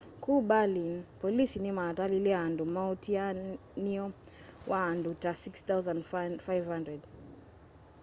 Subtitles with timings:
[0.23, 4.05] ku berlin polisi nimatalile andu muatianio
[4.69, 6.99] wa andu ta 6,500